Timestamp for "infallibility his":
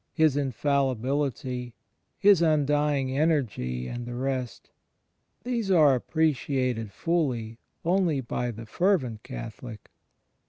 0.35-2.41